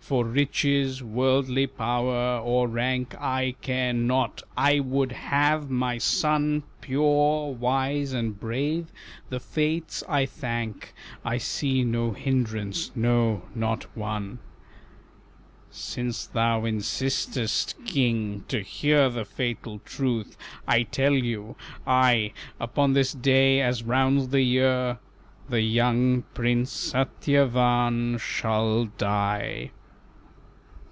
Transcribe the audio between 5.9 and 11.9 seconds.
son Pure, wise, and brave, the Fates I thank I see